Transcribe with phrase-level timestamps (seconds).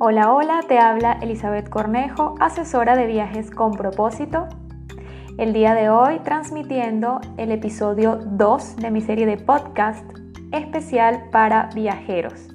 [0.00, 4.46] Hola, hola, te habla Elizabeth Cornejo, asesora de viajes con propósito.
[5.38, 10.04] El día de hoy transmitiendo el episodio 2 de mi serie de podcast
[10.52, 12.46] especial para viajeros.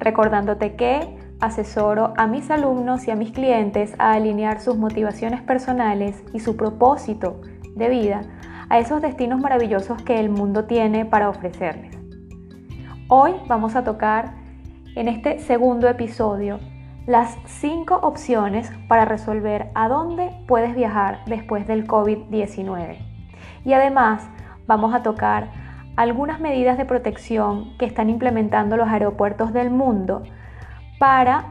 [0.00, 6.24] Recordándote que asesoro a mis alumnos y a mis clientes a alinear sus motivaciones personales
[6.32, 7.40] y su propósito
[7.76, 8.22] de vida
[8.68, 11.96] a esos destinos maravillosos que el mundo tiene para ofrecerles.
[13.06, 14.42] Hoy vamos a tocar
[14.96, 16.60] en este segundo episodio
[17.06, 22.98] las cinco opciones para resolver a dónde puedes viajar después del COVID-19.
[23.64, 24.26] Y además
[24.66, 25.50] vamos a tocar
[25.96, 30.22] algunas medidas de protección que están implementando los aeropuertos del mundo
[30.98, 31.44] para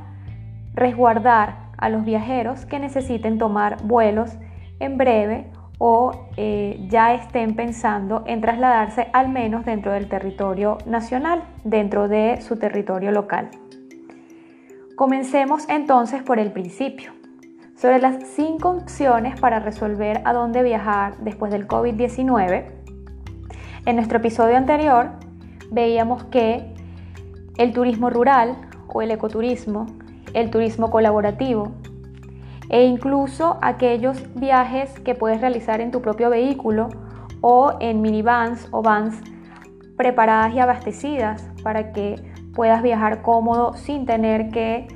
[0.74, 4.38] resguardar a los viajeros que necesiten tomar vuelos
[4.80, 11.44] en breve o eh, ya estén pensando en trasladarse al menos dentro del territorio nacional,
[11.64, 13.50] dentro de su territorio local.
[14.96, 17.12] Comencemos entonces por el principio.
[17.76, 22.66] Sobre las cinco opciones para resolver a dónde viajar después del COVID-19,
[23.86, 25.10] en nuestro episodio anterior
[25.72, 26.74] veíamos que
[27.58, 28.56] el turismo rural
[28.88, 29.88] o el ecoturismo,
[30.34, 31.74] el turismo colaborativo,
[32.74, 36.90] e incluso aquellos viajes que puedes realizar en tu propio vehículo
[37.40, 39.22] o en minivans o vans
[39.96, 42.16] preparadas y abastecidas para que
[42.56, 44.88] puedas viajar cómodo sin tener que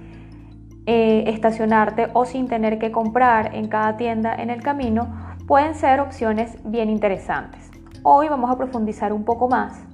[0.87, 5.99] eh, estacionarte o sin tener que comprar en cada tienda en el camino, pueden ser
[5.99, 7.69] opciones bien interesantes.
[8.01, 9.85] Hoy vamos a profundizar un poco más,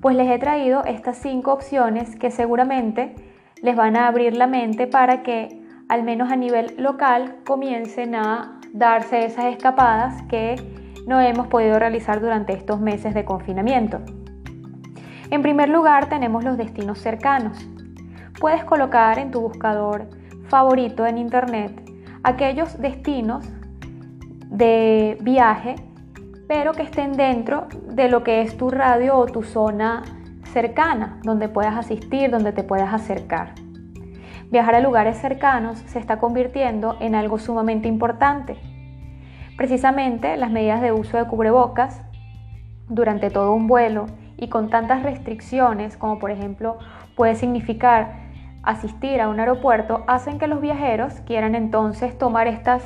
[0.00, 3.16] pues les he traído estas cinco opciones que seguramente
[3.60, 5.57] les van a abrir la mente para que
[5.88, 10.56] al menos a nivel local, comiencen a darse esas escapadas que
[11.06, 14.00] no hemos podido realizar durante estos meses de confinamiento.
[15.30, 17.58] En primer lugar tenemos los destinos cercanos.
[18.38, 20.08] Puedes colocar en tu buscador
[20.48, 21.82] favorito en internet
[22.22, 23.46] aquellos destinos
[24.46, 25.76] de viaje,
[26.46, 30.02] pero que estén dentro de lo que es tu radio o tu zona
[30.52, 33.54] cercana, donde puedas asistir, donde te puedas acercar.
[34.50, 38.56] Viajar a lugares cercanos se está convirtiendo en algo sumamente importante.
[39.58, 42.00] Precisamente las medidas de uso de cubrebocas
[42.88, 44.06] durante todo un vuelo
[44.38, 46.78] y con tantas restricciones como por ejemplo
[47.14, 48.20] puede significar
[48.62, 52.82] asistir a un aeropuerto hacen que los viajeros quieran entonces tomar estas,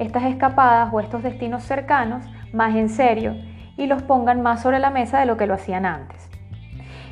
[0.00, 3.36] estas escapadas o estos destinos cercanos más en serio
[3.76, 6.28] y los pongan más sobre la mesa de lo que lo hacían antes.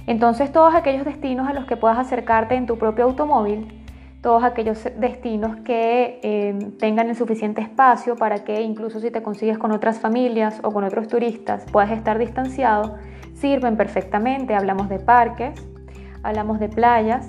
[0.08, 3.81] Entonces todos aquellos destinos a los que puedas acercarte en tu propio automóvil
[4.22, 9.58] todos aquellos destinos que em, tengan el suficiente espacio para que incluso si te consigues
[9.58, 12.94] con otras familias o con otros turistas puedas estar distanciado,
[13.34, 14.54] sirven perfectamente.
[14.54, 15.60] Hablamos de parques,
[16.22, 17.28] hablamos de playas,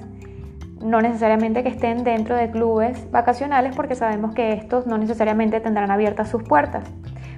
[0.83, 5.89] no necesariamente que estén dentro de clubes vacacionales porque sabemos que estos no necesariamente tendrán
[5.89, 6.83] abiertas sus puertas,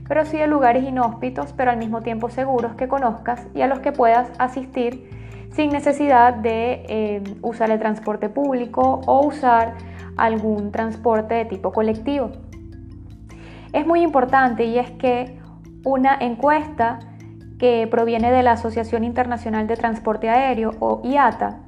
[0.05, 3.79] pero sí de lugares inhóspitos pero al mismo tiempo seguros que conozcas y a los
[3.79, 5.14] que puedas asistir
[5.55, 9.75] sin necesidad de eh, usar el transporte público o usar
[10.17, 12.31] algún transporte de tipo colectivo.
[13.71, 15.39] Es muy importante y es que
[15.85, 16.99] una encuesta
[17.57, 21.59] que proviene de la Asociación Internacional de Transporte Aéreo o IATA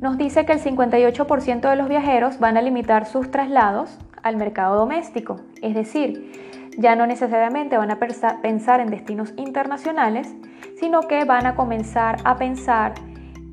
[0.00, 4.76] nos dice que el 58% de los viajeros van a limitar sus traslados al mercado
[4.76, 10.34] doméstico, es decir, ya no necesariamente van a pensar en destinos internacionales,
[10.78, 12.94] sino que van a comenzar a pensar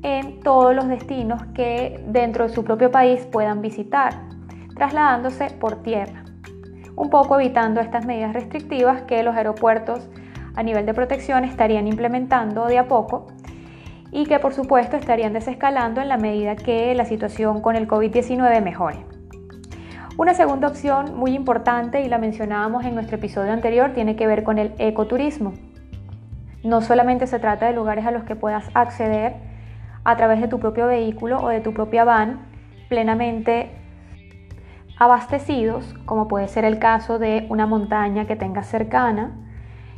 [0.02, 4.14] en todos los destinos que dentro de su propio país puedan visitar,
[4.76, 6.24] trasladándose por tierra,
[6.96, 10.08] un poco evitando estas medidas restrictivas que los aeropuertos
[10.54, 13.26] a nivel de protección estarían implementando de a poco
[14.10, 18.62] y que por supuesto estarían desescalando en la medida que la situación con el COVID-19
[18.62, 19.04] mejore.
[20.16, 24.42] Una segunda opción muy importante, y la mencionábamos en nuestro episodio anterior, tiene que ver
[24.42, 25.52] con el ecoturismo.
[26.64, 29.47] No solamente se trata de lugares a los que puedas acceder
[30.04, 32.46] a través de tu propio vehículo o de tu propia van
[32.88, 33.70] plenamente
[34.98, 39.32] abastecidos, como puede ser el caso de una montaña que tengas cercana,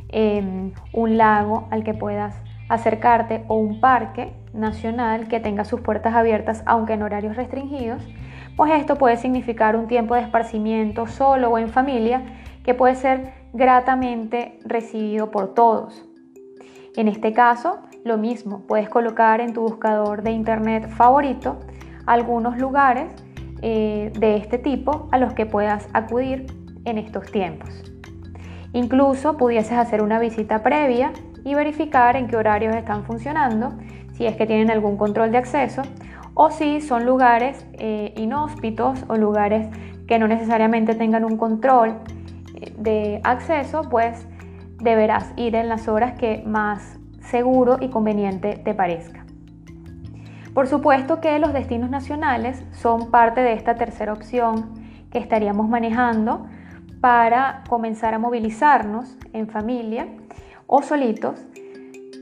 [0.09, 2.35] em, un lago al que puedas
[2.69, 8.07] acercarte o un parque nacional que tenga sus puertas abiertas aunque en horarios restringidos,
[8.55, 12.21] pues esto puede significar un tiempo de esparcimiento solo o en familia
[12.63, 16.05] que puede ser gratamente recibido por todos.
[16.95, 21.59] En este caso, lo mismo, puedes colocar en tu buscador de internet favorito
[22.05, 23.13] algunos lugares
[23.61, 26.47] eh, de este tipo a los que puedas acudir
[26.85, 27.69] en estos tiempos.
[28.73, 31.11] Incluso pudieses hacer una visita previa
[31.43, 33.73] y verificar en qué horarios están funcionando,
[34.13, 35.81] si es que tienen algún control de acceso,
[36.33, 39.67] o si son lugares eh, inhóspitos o lugares
[40.07, 41.97] que no necesariamente tengan un control
[42.55, 44.25] eh, de acceso, pues
[44.77, 47.00] deberás ir en las horas que más
[47.31, 49.25] seguro y conveniente te parezca.
[50.53, 54.73] Por supuesto que los destinos nacionales son parte de esta tercera opción
[55.09, 56.45] que estaríamos manejando
[56.99, 60.07] para comenzar a movilizarnos en familia
[60.67, 61.41] o solitos.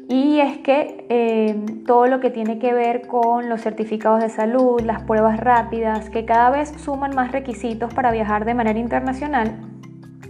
[0.08, 4.80] Y es que eh, todo lo que tiene que ver con los certificados de salud,
[4.82, 9.56] las pruebas rápidas, que cada vez suman más requisitos para viajar de manera internacional,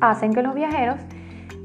[0.02, 1.00] hacen que los viajeros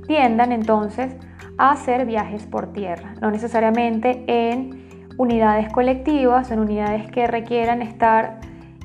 [0.06, 1.17] tiendan entonces
[1.58, 8.40] a hacer viajes por tierra, no necesariamente en unidades colectivas, en unidades que requieran estar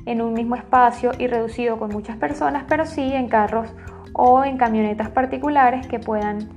[0.06, 3.72] en un mismo espacio y reducido con muchas personas, pero sí en carros
[4.12, 6.48] o en camionetas particulares que puedan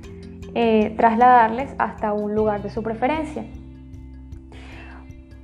[0.54, 3.44] eh, trasladarles hasta un lugar de su preferencia.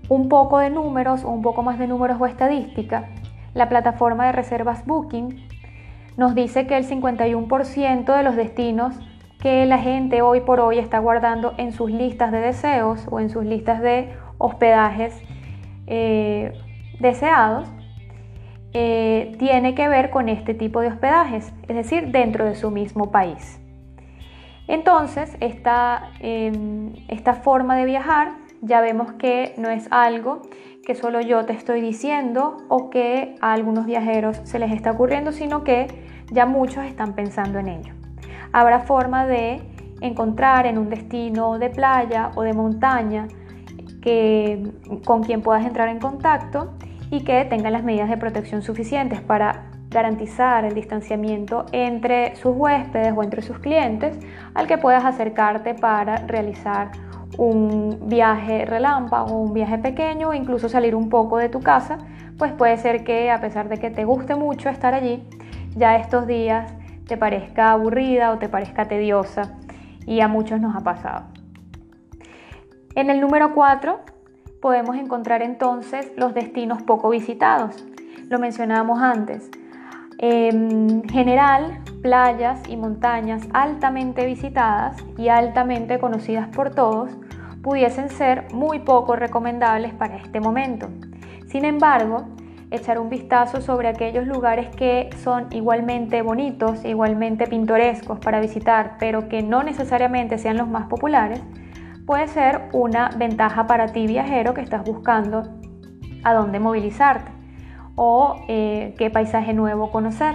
[0.08, 3.08] Un poco de números un poco más de números o estadística,
[3.55, 5.46] la plataforma de reservas Booking
[6.16, 8.99] nos dice que el 51% de los destinos
[9.40, 13.31] que la gente hoy por hoy está guardando en sus listas de deseos o en
[13.31, 15.20] sus listas de hospedajes
[15.87, 16.52] eh,
[17.00, 17.69] deseados
[18.72, 23.10] eh, tiene que ver con este tipo de hospedajes, es decir, dentro de su mismo
[23.10, 23.60] país.
[24.69, 28.32] Entonces, esta, em, esta forma de viajar
[28.62, 30.42] ya vemos que no es algo
[30.87, 35.32] que solo yo te estoy diciendo o que a algunos viajeros se les está ocurriendo,
[35.32, 35.88] sino que
[36.31, 38.00] ya muchos están pensando en ello.
[38.52, 39.62] Habrá forma de
[40.00, 43.29] encontrar en un destino de playa o de montaña
[44.00, 44.73] que,
[45.05, 46.73] con quien puedas entrar en contacto
[47.11, 53.12] y que tengan las medidas de protección suficientes para garantizar el distanciamiento entre sus huéspedes
[53.17, 54.17] o entre sus clientes
[54.55, 56.93] al que puedas acercarte para realizar
[57.37, 61.99] un viaje relámpago, un viaje pequeño o incluso salir un poco de tu casa,
[62.38, 65.25] pues puede ser que a pesar de que te guste mucho estar allí,
[65.76, 66.73] ya estos días
[67.11, 69.59] te parezca aburrida o te parezca tediosa
[70.07, 71.25] y a muchos nos ha pasado.
[72.95, 73.99] En el número 4
[74.62, 77.85] podemos encontrar entonces los destinos poco visitados.
[78.29, 79.51] Lo mencionábamos antes.
[80.19, 87.11] En general, playas y montañas altamente visitadas y altamente conocidas por todos
[87.61, 90.89] pudiesen ser muy poco recomendables para este momento.
[91.49, 92.29] Sin embargo,
[92.70, 99.28] echar un vistazo sobre aquellos lugares que son igualmente bonitos, igualmente pintorescos para visitar, pero
[99.28, 101.43] que no necesariamente sean los más populares,
[102.06, 105.43] puede ser una ventaja para ti viajero que estás buscando
[106.22, 107.31] a dónde movilizarte
[107.96, 110.34] o eh, qué paisaje nuevo conocer.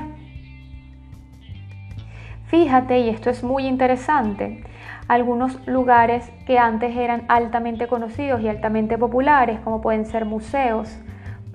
[2.48, 4.64] Fíjate, y esto es muy interesante,
[5.08, 10.98] algunos lugares que antes eran altamente conocidos y altamente populares, como pueden ser museos,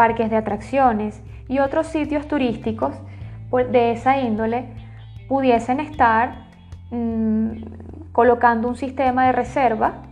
[0.01, 2.95] parques de atracciones y otros sitios turísticos
[3.51, 4.65] pues, de esa índole,
[5.29, 6.47] pudiesen estar
[6.91, 10.05] mm, colocando un sistema de reserva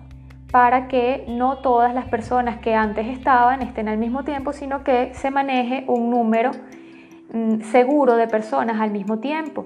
[0.52, 5.14] para que no todas las personas que antes estaban estén al mismo tiempo, sino que
[5.14, 6.50] se maneje un número
[7.32, 9.64] mm, seguro de personas al mismo tiempo.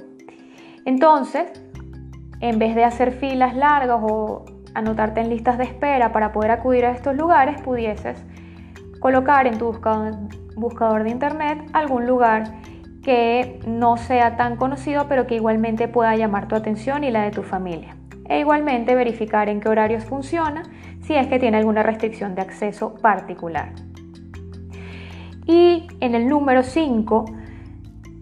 [0.85, 1.51] Entonces,
[2.39, 6.85] en vez de hacer filas largas o anotarte en listas de espera para poder acudir
[6.87, 8.25] a estos lugares, pudieses
[9.03, 9.67] colocar en tu
[10.57, 12.45] buscador, de internet algún lugar
[13.03, 17.33] que no sea tan conocido, pero que igualmente pueda llamar tu atención y la de
[17.33, 17.97] tu familia
[18.29, 20.63] e igualmente verificar en qué horarios funciona
[21.01, 23.73] si es que tiene alguna restricción de acceso particular.
[25.45, 27.25] Y en el número 5,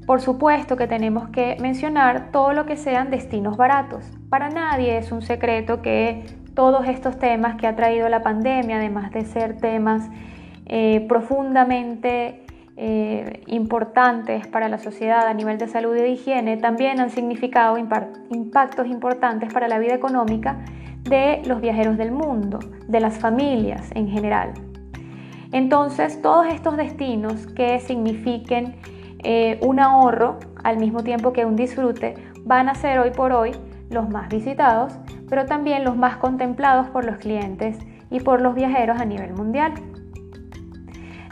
[0.07, 4.11] por supuesto que tenemos que mencionar todo lo que sean destinos baratos.
[4.31, 9.11] Para nadie es un secreto que todos estos temas que ha traído la pandemia, además
[9.13, 10.09] de ser temas
[10.67, 12.45] eh, profundamente
[12.76, 17.76] eh, importantes para la sociedad a nivel de salud y de higiene también han significado
[17.76, 20.64] impactos importantes para la vida económica
[21.02, 24.55] de los viajeros del mundo, de las familias en general.
[25.52, 28.76] Entonces, todos estos destinos que signifiquen
[29.23, 32.14] eh, un ahorro al mismo tiempo que un disfrute
[32.45, 33.52] van a ser hoy por hoy
[33.90, 34.95] los más visitados,
[35.29, 37.79] pero también los más contemplados por los clientes
[38.11, 39.75] y por los viajeros a nivel mundial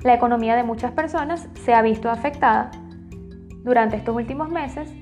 [0.03, 2.71] la economía de muchas personas se ha visto afectada
[3.65, 4.93] durante estos últimos meses,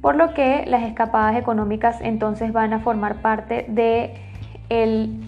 [0.00, 4.14] por lo que las escapadas económicas entonces van a formar parte de
[4.68, 5.20] el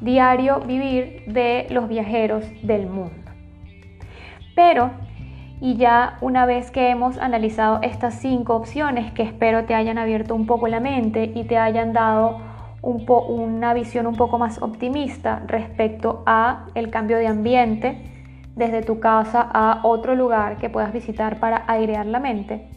[0.00, 3.32] diario vivir de los viajeros del mundo.
[4.54, 4.90] Pero,
[5.60, 10.34] y ya una vez que hemos analizado estas cinco opciones que espero te hayan abierto
[10.34, 12.40] un poco la mente y te hayan dado
[12.82, 18.11] una visión un poco más optimista respecto a el cambio de ambiente,
[18.56, 22.68] desde tu casa a otro lugar que puedas visitar para airear la mente,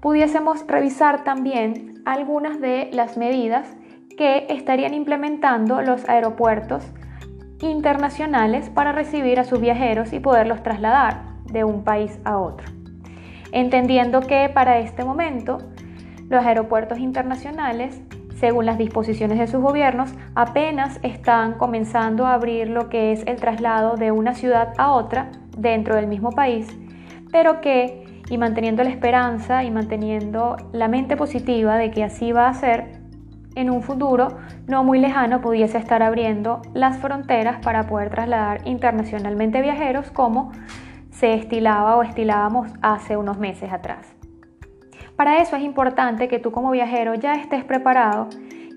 [0.00, 3.76] pudiésemos revisar también algunas de las medidas
[4.16, 6.84] que estarían implementando los aeropuertos
[7.60, 12.66] internacionales para recibir a sus viajeros y poderlos trasladar de un país a otro.
[13.52, 15.58] Entendiendo que para este momento
[16.28, 18.00] los aeropuertos internacionales,
[18.42, 23.36] según las disposiciones de sus gobiernos, apenas están comenzando a abrir lo que es el
[23.36, 26.66] traslado de una ciudad a otra dentro del mismo país,
[27.30, 32.48] pero que, y manteniendo la esperanza y manteniendo la mente positiva de que así va
[32.48, 33.00] a ser,
[33.54, 34.26] en un futuro
[34.66, 40.50] no muy lejano pudiese estar abriendo las fronteras para poder trasladar internacionalmente viajeros como
[41.10, 44.21] se estilaba o estilábamos hace unos meses atrás.
[45.16, 48.28] Para eso es importante que tú como viajero ya estés preparado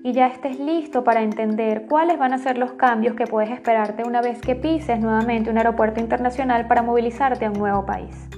[0.04, 4.04] y ya estés listo para entender cuáles van a ser los cambios que puedes esperarte
[4.06, 8.28] una vez que pises nuevamente un aeropuerto internacional para movilizarte a un nuevo país.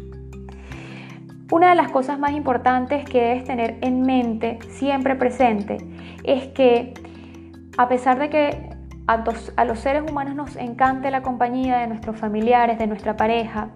[1.51, 5.79] Una de las cosas más importantes que debes tener en mente, siempre presente,
[6.25, 6.95] es que
[7.79, 8.71] a pesar de que
[9.07, 13.71] a, los seres humanos nos encante la compañía de nuestros familiares, de nuestra pareja,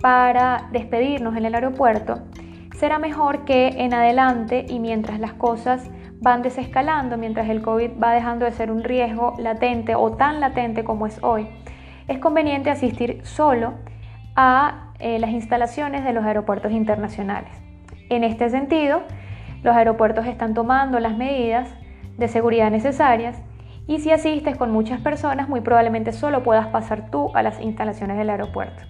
[0.00, 2.22] para despedirnos en el aeropuerto,
[2.82, 5.88] será mejor que en adelante y mientras las cosas
[6.20, 10.82] van desescalando, mientras el COVID va dejando de ser un riesgo latente o tan latente
[10.82, 11.46] como es hoy,
[12.08, 13.74] es conveniente asistir solo
[14.34, 17.52] a eh, las instalaciones de los aeropuertos internacionales.
[18.10, 19.02] En este sentido,
[19.62, 21.68] los aeropuertos están tomando las medidas
[22.18, 23.40] de seguridad necesarias
[23.86, 28.18] y si asistes con muchas personas, muy probablemente solo puedas pasar tú a las instalaciones
[28.18, 28.82] del aeropuerto.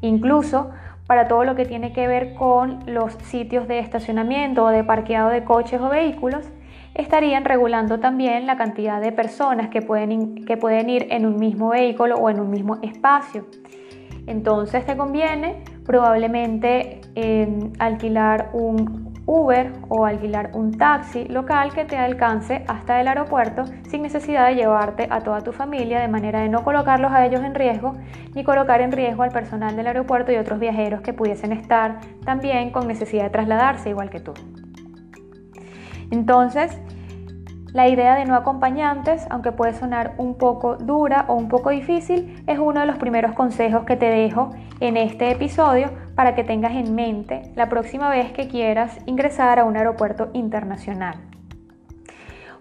[0.00, 0.70] Incluso
[1.10, 5.28] para todo lo que tiene que ver con los sitios de estacionamiento o de parqueado
[5.28, 6.48] de coches o vehículos,
[6.94, 11.70] estarían regulando también la cantidad de personas que pueden, que pueden ir en un mismo
[11.70, 13.44] vehículo o en un mismo espacio.
[14.28, 21.96] Entonces te conviene probablemente em, alquilar un Uber o alquilar un taxi local que te
[21.96, 26.48] alcance hasta el aeropuerto sin necesidad de llevarte a toda tu familia de manera de
[26.48, 27.94] no colocarlos a ellos en riesgo
[28.34, 32.70] ni colocar en riesgo al personal del aeropuerto y otros viajeros que pudiesen estar también
[32.70, 34.34] con necesidad de trasladarse igual que tú.
[36.10, 36.76] Entonces,
[37.72, 42.42] la idea de no acompañantes, aunque puede sonar un poco dura o un poco difícil,
[42.48, 45.88] es uno de los primeros consejos que te dejo en este episodio
[46.20, 51.14] para que tengas en mente la próxima vez que quieras ingresar a un aeropuerto internacional.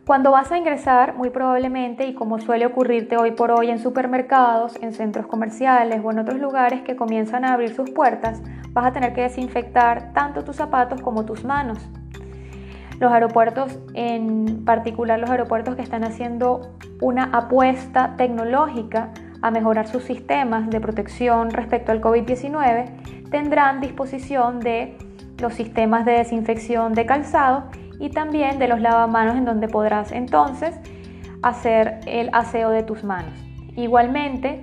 [0.08, 4.82] Cuando vas a ingresar, muy probablemente, y como suele ocurrirte hoy por hoy en supermercados,
[4.82, 8.94] en centros comerciales o en otros lugares que comienzan a abrir sus puertas, vas a
[8.94, 11.86] tener que desinfectar tanto tus zapatos como tus manos.
[13.02, 19.10] Los aeropuertos, en particular los aeropuertos que están haciendo una apuesta tecnológica
[19.42, 24.98] a mejorar sus sistemas de protección respecto al COVID-19, tendrán disposición de
[25.40, 27.64] los sistemas de desinfección de calzado
[28.00, 30.76] y también de los lavamanos en donde podrás entonces
[31.42, 33.34] hacer el aseo de tus manos.
[33.76, 34.62] Igualmente,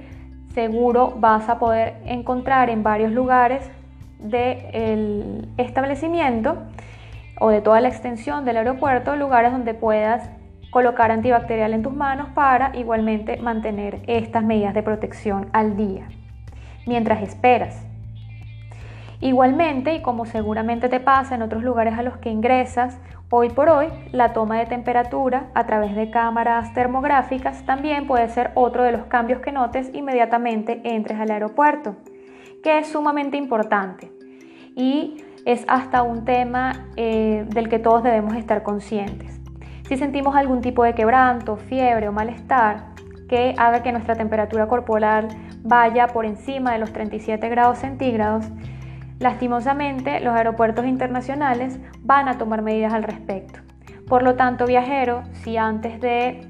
[0.55, 3.71] seguro vas a poder encontrar en varios lugares
[4.19, 6.57] del establecimiento
[7.39, 10.31] o de toda la extensión del aeropuerto lugares donde puedas
[10.71, 16.09] colocar antibacterial en tus manos para igualmente mantener estas medidas de protección al día
[16.87, 17.85] mientras esperas.
[19.21, 22.99] Igualmente, y como seguramente te pasa en otros lugares a los que ingresas,
[23.31, 28.53] hoy por hoy la toma de temperatura a través de cámaras termográficas también puede ser
[28.55, 31.97] otro de los cambios que notes inmediatamente entres al aeropuerto,
[32.63, 34.13] que es sumamente importante.
[34.77, 39.36] Y es hasta un tema eh, del que todos debemos estar conscientes.
[39.89, 42.87] Si sentimos algún tipo de quebranto, fiebre o malestar
[43.29, 45.29] que haga que nuestra temperatura corporal
[45.63, 48.47] vaya por encima de los 37 grados centígrados,
[49.19, 53.61] lastimosamente los aeropuertos internacionales van a tomar medidas al respecto.
[54.09, 56.49] Por lo tanto, viajero, si antes de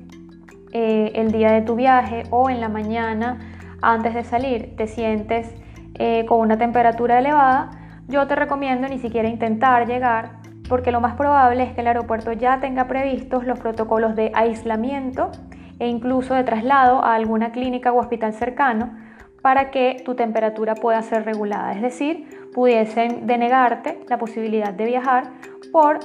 [0.73, 3.39] eh, el día de tu viaje o en la mañana
[3.83, 5.55] antes de salir te sientes
[5.95, 7.71] eh, con una temperatura elevada,
[8.09, 12.33] yo te recomiendo ni siquiera intentar llegar porque lo más probable es que el aeropuerto
[12.33, 15.31] ya tenga previstos los protocolos de aislamiento
[15.79, 18.97] e incluso de traslado a alguna clínica o hospital cercano
[19.43, 21.73] para que tu temperatura pueda ser regulada.
[21.73, 25.25] Es decir, pudiesen denegarte la posibilidad de viajar
[25.73, 26.01] por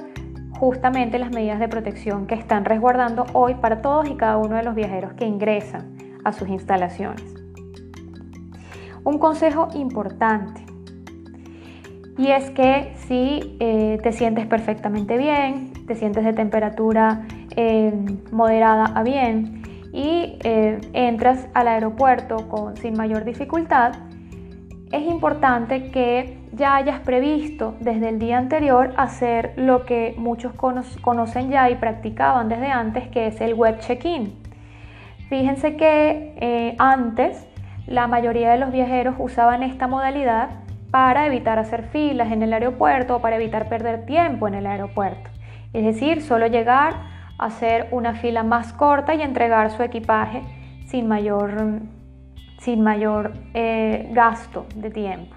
[0.59, 4.63] justamente las medidas de protección que están resguardando hoy para todos y cada uno de
[4.63, 7.23] los viajeros que ingresan a sus instalaciones.
[9.03, 10.63] Un consejo importante
[12.17, 17.25] y es que si eh, te sientes perfectamente bien, te sientes de temperatura
[17.55, 17.93] eh,
[18.31, 19.61] moderada a bien
[19.93, 23.93] y eh, entras al aeropuerto con, sin mayor dificultad,
[24.91, 31.49] es importante que ya hayas previsto desde el día anterior hacer lo que muchos conocen
[31.49, 34.33] ya y practicaban desde antes, que es el web check-in.
[35.29, 37.47] Fíjense que antes
[37.87, 40.49] la mayoría de los viajeros usaban esta modalidad
[40.91, 45.29] para evitar hacer filas en el aeropuerto o para evitar perder tiempo en el aeropuerto.
[45.73, 46.95] Es decir, solo llegar,
[47.37, 50.43] hacer una fila más corta y entregar su equipaje
[50.85, 51.79] sin mayor,
[52.59, 55.35] sin mayor eh, gasto de tiempo.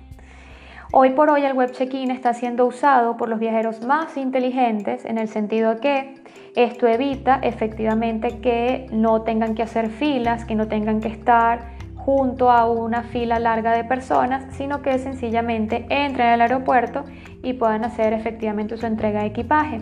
[0.92, 5.18] Hoy por hoy el web check-in está siendo usado por los viajeros más inteligentes en
[5.18, 6.14] el sentido que
[6.54, 11.73] esto evita efectivamente que no tengan que hacer filas, que no tengan que estar
[12.04, 17.04] junto a una fila larga de personas, sino que sencillamente entren al aeropuerto
[17.42, 19.80] y puedan hacer efectivamente su entrega de equipaje.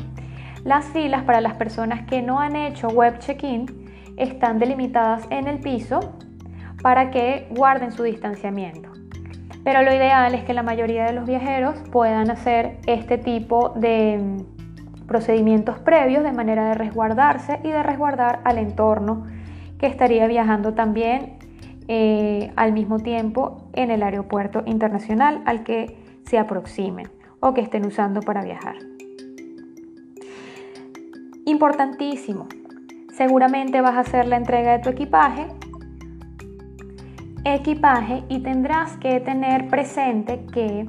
[0.63, 3.67] Las filas para las personas que no han hecho web check-in
[4.17, 6.15] están delimitadas en el piso
[6.81, 8.91] para que guarden su distanciamiento.
[9.65, 14.19] Pero lo ideal es que la mayoría de los viajeros puedan hacer este tipo de
[14.19, 19.27] mm, procedimientos previos de manera de resguardarse y de resguardar al entorno
[19.79, 21.42] que estaría viajando también
[21.89, 27.09] eh, al mismo tiempo en el aeropuerto internacional al que se aproximen
[27.41, 28.77] o que estén usando para viajar.
[31.45, 32.47] Importantísimo,
[33.13, 35.47] seguramente vas a hacer la entrega de tu equipaje
[37.45, 40.87] equipaje y tendrás que tener presente que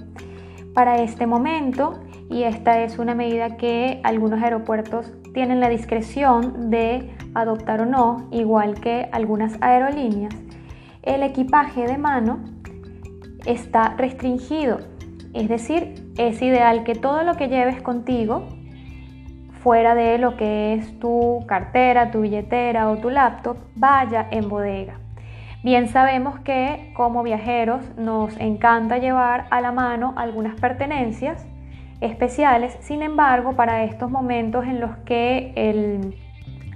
[0.73, 7.11] para este momento, y esta es una medida que algunos aeropuertos tienen la discreción de
[7.33, 10.33] adoptar o no, igual que algunas aerolíneas,
[11.03, 12.39] el equipaje de mano
[13.45, 14.79] está restringido.
[15.33, 18.47] Es decir, es ideal que todo lo que lleves contigo,
[19.61, 24.99] fuera de lo que es tu cartera, tu billetera o tu laptop, vaya en bodega.
[25.63, 31.47] Bien sabemos que como viajeros nos encanta llevar a la mano algunas pertenencias
[32.01, 36.17] especiales, sin embargo, para estos momentos en los que el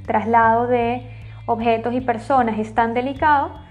[0.06, 1.06] traslado de
[1.46, 3.67] objetos y personas es tan delicado,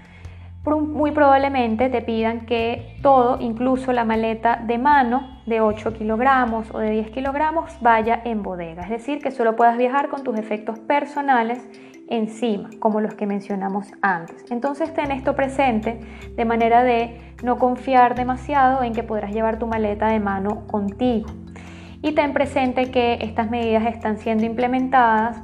[0.75, 6.79] muy probablemente te pidan que todo, incluso la maleta de mano de 8 kilogramos o
[6.79, 8.83] de 10 kilogramos, vaya en bodega.
[8.83, 11.65] Es decir, que solo puedas viajar con tus efectos personales
[12.09, 14.43] encima, como los que mencionamos antes.
[14.51, 15.99] Entonces ten esto presente
[16.35, 21.29] de manera de no confiar demasiado en que podrás llevar tu maleta de mano contigo.
[22.01, 25.41] Y ten presente que estas medidas están siendo implementadas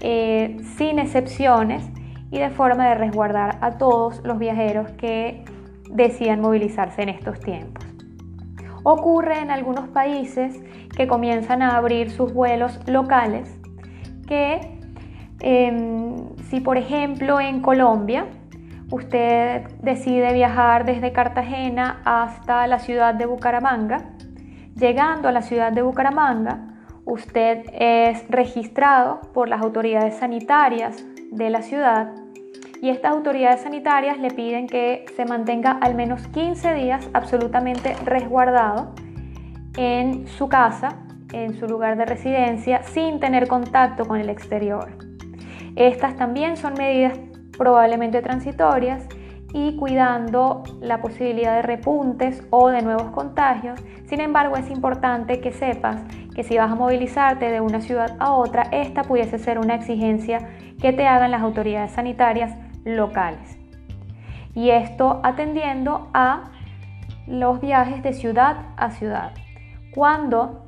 [0.00, 1.88] eh, sin excepciones
[2.32, 5.44] y de forma de resguardar a todos los viajeros que
[5.88, 7.84] decidan movilizarse en estos tiempos.
[8.82, 10.60] Ocurre en algunos países
[10.96, 13.48] que comienzan a abrir sus vuelos locales
[14.26, 14.72] que
[15.44, 18.26] Em, si por ejemplo en Colombia
[18.92, 24.04] usted decide viajar desde Cartagena hasta la ciudad de Bucaramanga,
[24.76, 26.68] llegando a la ciudad de Bucaramanga,
[27.04, 32.12] usted es registrado por las autoridades sanitarias de la ciudad
[32.82, 38.92] y estas autoridades sanitarias le piden que se mantenga al menos 15 días absolutamente resguardado
[39.76, 40.96] en su casa,
[41.32, 44.90] en su lugar de residencia, sin tener contacto con el exterior.
[45.76, 47.16] Estas también son medidas
[47.56, 49.06] probablemente transitorias
[49.54, 53.78] y cuidando la posibilidad de repuntes o de nuevos contagios.
[54.06, 56.02] Sin embargo, es importante que sepas
[56.34, 60.48] que si vas a movilizarte de una ciudad a otra, esta pudiese ser una exigencia
[60.80, 63.58] que te hagan las autoridades sanitarias locales.
[64.54, 66.50] Y esto atendiendo a
[67.26, 69.32] los viajes de ciudad a ciudad.
[69.94, 70.66] Cuando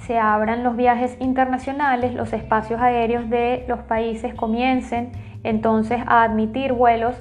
[0.00, 5.12] se abran los viajes internacionales, los espacios aéreos de los países comiencen
[5.44, 7.20] entonces a admitir vuelos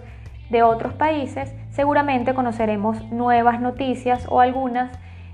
[0.50, 4.92] de otros países, seguramente conoceremos nuevas noticias o algunas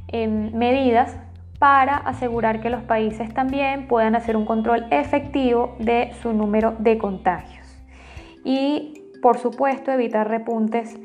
[0.07, 1.15] em, medidas
[1.59, 6.97] para asegurar que los países también puedan hacer un control efectivo de su número de
[6.97, 7.62] contagios.
[8.43, 10.97] Y por supuesto evitar repuntes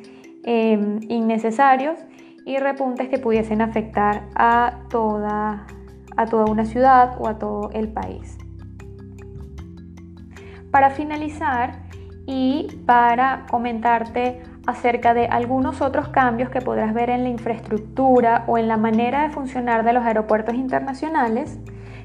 [0.45, 1.99] em, innecesarios
[2.45, 5.67] y repuntes que pudiesen afectar a toda
[6.19, 8.37] a toda una ciudad o a todo el país.
[10.73, 11.85] Para finalizar
[12.27, 18.59] y para comentarte acerca de algunos otros cambios que podrás ver en la infraestructura o
[18.59, 21.59] en la manera de funcionar de los aeropuertos internacionales,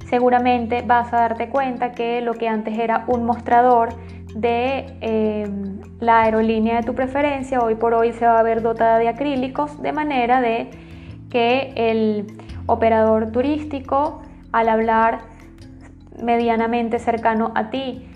[0.08, 3.90] seguramente vas a darte cuenta que lo que antes era un mostrador
[4.36, 5.48] de eh,
[6.00, 9.82] la aerolínea de tu preferencia, hoy por hoy se va a ver dotada de acrílicos,
[9.82, 10.70] de manera de
[11.30, 12.28] que el
[12.66, 15.22] operador turístico, al hablar
[16.22, 18.08] medianamente cercano a ti,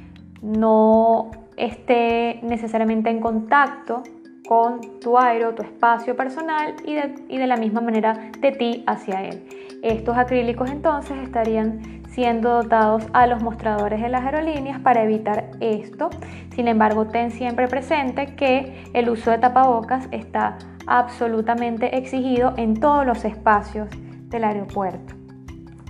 [0.41, 4.03] no esté necesariamente en contacto
[4.47, 8.83] con tu aero, tu espacio personal y de, y de la misma manera de ti
[8.87, 9.43] hacia él.
[9.83, 16.09] Estos acrílicos entonces estarían siendo dotados a los mostradores de las aerolíneas para evitar esto.
[16.55, 20.57] Sin embargo, ten siempre presente que el uso de tapabocas está
[20.87, 23.89] absolutamente exigido en todos los espacios
[24.29, 25.13] del aeropuerto.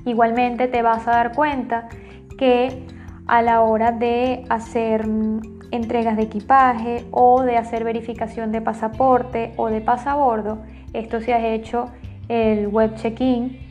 [0.05, 1.87] Igualmente te vas a dar cuenta
[2.37, 2.85] que
[3.27, 9.53] a la hora de hacer mm, entregas de equipaje o de hacer verificación de pasaporte
[9.57, 10.59] o de pasabordo,
[10.93, 11.89] esto se ha hecho
[12.29, 13.67] el web check-in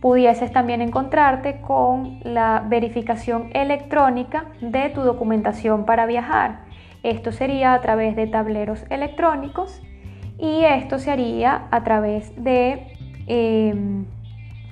[0.00, 6.60] pudieses también encontrarte con la verificación electrónica de tu documentación para viajar.
[7.02, 9.82] Esto sería a través de tableros electrónicos
[10.38, 12.86] y esto se haría a través de
[13.26, 14.04] em,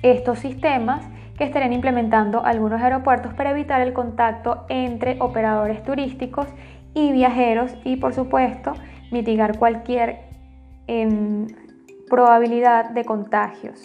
[0.01, 1.05] estos sistemas
[1.37, 6.47] que estarían implementando algunos aeropuertos para evitar el contacto entre operadores turísticos
[6.93, 8.73] y viajeros y por supuesto
[9.11, 10.21] mitigar cualquier
[10.87, 11.47] em,
[12.09, 13.79] probabilidad de contagios.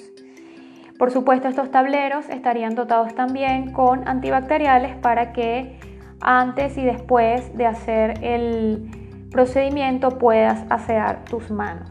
[0.98, 5.78] Por supuesto, estos tableros estarían dotados también con antibacteriales para que
[6.20, 8.88] antes y después de hacer el
[9.30, 11.90] procedimiento puedas asear tus manos.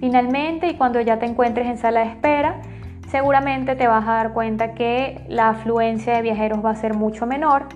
[0.00, 2.60] Finalmente, y cuando ya te encuentres en sala de espera,
[3.10, 7.26] seguramente te vas a dar cuenta que la afluencia de viajeros va a ser mucho
[7.26, 7.66] menor.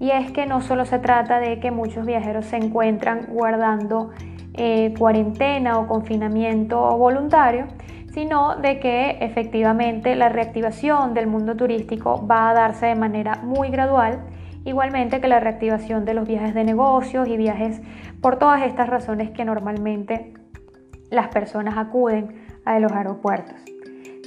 [0.00, 4.10] Y es que no solo se trata de que muchos viajeros se encuentran guardando
[4.54, 7.66] eh, cuarentena o confinamiento voluntario,
[8.12, 13.68] sino de que efectivamente la reactivación del mundo turístico va a darse de manera muy
[13.68, 14.24] gradual,
[14.64, 17.80] igualmente que la reactivación de los viajes de negocios y viajes
[18.20, 20.32] por todas estas razones que normalmente
[21.10, 23.79] las personas acuden a los aeropuertos.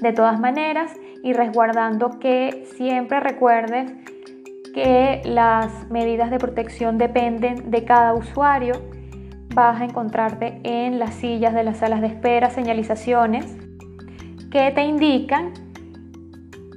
[0.03, 0.91] De todas maneras,
[1.23, 3.89] y resguardando que siempre recuerdes
[4.73, 8.73] que las medidas de protección dependen de cada usuario,
[9.55, 13.55] vas a encontrarte en las sillas de las salas de espera señalizaciones
[14.51, 15.53] que te indican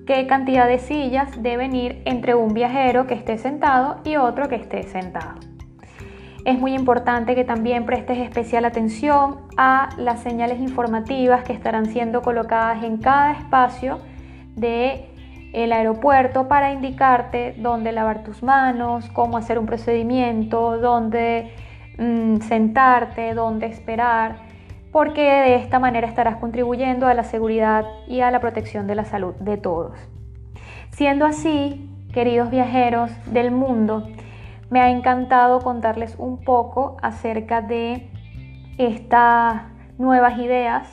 [0.06, 4.54] qué cantidad de sillas deben ir entre un viajero que esté sentado y otro que
[4.54, 5.45] esté sentado.
[6.46, 12.22] Es muy importante que también prestes especial atención a las señales informativas que estarán siendo
[12.22, 13.98] colocadas en cada espacio
[14.54, 15.06] de
[15.52, 21.50] el aeropuerto para indicarte dónde lavar tus manos, cómo hacer un procedimiento, dónde
[21.98, 24.36] mm, sentarte, dónde esperar
[24.92, 29.04] porque de esta manera estarás contribuyendo a la seguridad y a la protección de la
[29.04, 29.98] salud de todos.
[30.90, 34.06] Siendo así, queridos viajeros del mundo,
[34.70, 38.10] me ha encantado contarles un poco acerca de
[38.78, 39.62] estas
[39.98, 40.88] nuevas ideas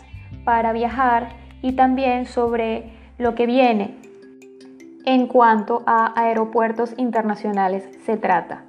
[0.46, 1.30] para viajar
[1.62, 3.98] y también sobre lo que viene
[5.06, 8.64] en cuanto a aeropuertos internacionales se trata.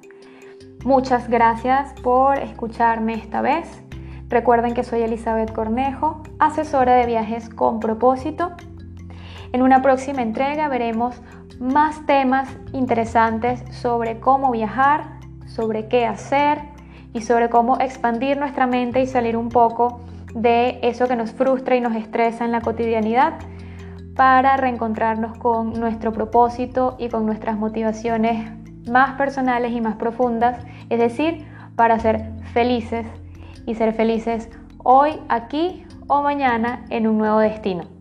[0.83, 3.81] Muchas gracias por escucharme esta vez.
[4.27, 8.51] Recuerden que soy Elizabeth Cornejo, asesora de viajes con propósito.
[9.53, 11.21] En una próxima entrega veremos
[11.59, 16.59] más temas interesantes sobre cómo viajar, sobre qué hacer
[17.13, 20.01] y sobre cómo expandir nuestra mente y salir un poco
[20.33, 23.35] de eso que nos frustra y nos estresa en la cotidianidad
[24.15, 28.51] para reencontrarnos con nuestro propósito y con nuestras motivaciones
[28.89, 33.05] más personales y más profundas, es decir, para ser felices
[33.65, 34.49] y ser felices
[34.83, 37.94] hoy, aquí o mañana en un nuevo destino.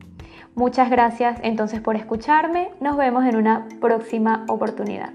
[0.55, 2.71] Muchas gracias entonces por escucharme.
[2.81, 5.11] Nos vemos en una próxima oportunidad.